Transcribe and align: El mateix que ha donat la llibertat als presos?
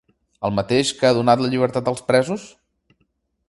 El 0.47 0.53
mateix 0.59 0.93
que 1.01 1.07
ha 1.11 1.17
donat 1.19 1.45
la 1.45 1.51
llibertat 1.53 1.91
als 1.93 2.03
presos? 2.11 2.51